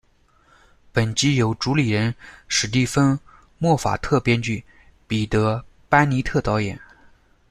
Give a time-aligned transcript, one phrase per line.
[0.91, 2.15] 本集由主理人
[2.47, 3.15] 史蒂芬·
[3.59, 4.63] 莫法特编剧，
[5.07, 6.81] 彼得·班尼特导演。